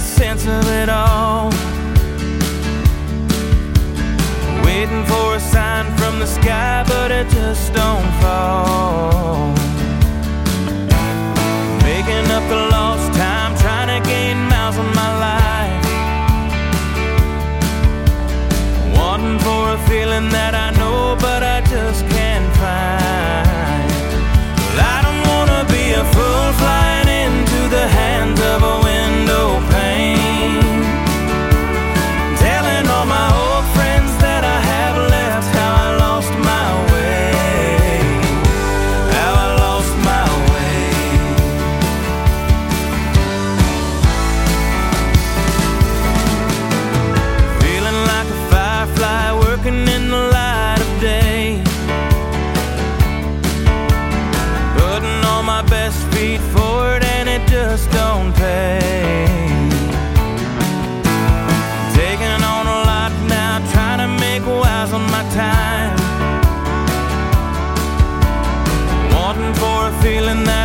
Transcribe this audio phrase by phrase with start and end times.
[0.00, 1.50] sense of it all.
[4.64, 9.52] Waiting for a sign from the sky, but it just don't fall.
[11.82, 15.84] Making up the lost time, trying to gain miles on my life.
[18.96, 20.85] Wanting for a feeling that I know,
[55.56, 58.78] my best feet forward and it just don't pay.
[62.00, 65.96] Taking on a lot now, trying to make wise on my time.
[69.14, 70.55] Wanting for a feeling that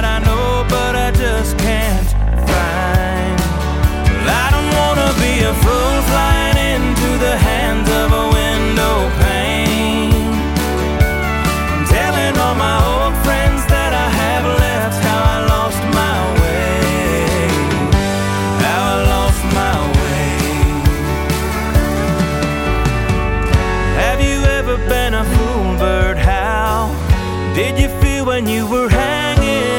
[27.61, 29.70] did you feel when you were hanging?